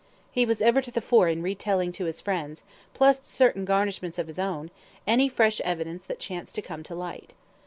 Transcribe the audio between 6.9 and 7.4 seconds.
light.